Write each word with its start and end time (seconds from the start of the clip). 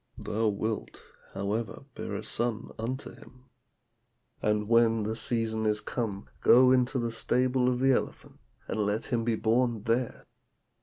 Thou 0.17 0.47
wilt, 0.47 0.99
however, 1.35 1.85
bear 1.93 2.15
a 2.15 2.23
son 2.23 2.71
unto 2.79 3.11
him. 3.11 3.43
And 4.41 4.67
when 4.67 5.03
the 5.03 5.15
season 5.15 5.67
is 5.67 5.79
come, 5.79 6.27
go 6.41 6.71
into 6.71 6.97
the 6.97 7.11
stable 7.11 7.69
of 7.69 7.79
the 7.79 7.91
elephant, 7.91 8.39
and 8.67 8.79
let 8.79 9.13
him 9.13 9.23
be 9.23 9.35
born 9.35 9.83
there. 9.83 10.25